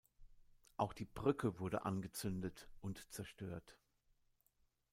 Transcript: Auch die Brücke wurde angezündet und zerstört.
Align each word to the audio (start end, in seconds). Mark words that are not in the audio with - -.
Auch 0.77 0.93
die 0.93 1.05
Brücke 1.05 1.59
wurde 1.59 1.85
angezündet 1.85 2.67
und 2.81 3.13
zerstört. 3.13 3.77